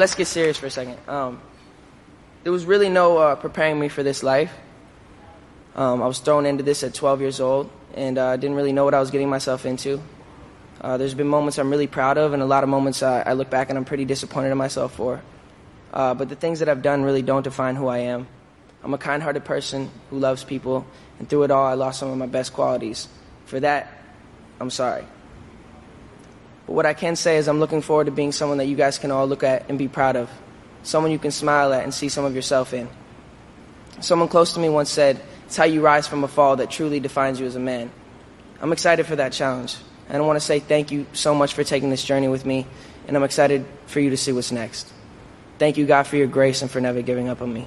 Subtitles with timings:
[0.00, 0.96] Let's get serious for a second.
[1.08, 1.42] Um,
[2.42, 4.50] there was really no uh, preparing me for this life.
[5.76, 8.72] Um, I was thrown into this at 12 years old, and I uh, didn't really
[8.72, 10.00] know what I was getting myself into.
[10.80, 13.34] Uh, there's been moments I'm really proud of, and a lot of moments I, I
[13.34, 15.20] look back and I'm pretty disappointed in myself for.
[15.92, 18.26] Uh, but the things that I've done really don't define who I am.
[18.82, 20.86] I'm a kind hearted person who loves people,
[21.18, 23.06] and through it all, I lost some of my best qualities.
[23.44, 24.02] For that,
[24.60, 25.04] I'm sorry.
[26.70, 28.96] But what I can say is, I'm looking forward to being someone that you guys
[28.96, 30.30] can all look at and be proud of,
[30.84, 32.88] someone you can smile at and see some of yourself in.
[33.98, 37.00] Someone close to me once said, It's how you rise from a fall that truly
[37.00, 37.90] defines you as a man.
[38.60, 39.78] I'm excited for that challenge.
[40.08, 42.68] And I want to say thank you so much for taking this journey with me,
[43.08, 44.92] and I'm excited for you to see what's next.
[45.58, 47.66] Thank you, God, for your grace and for never giving up on me.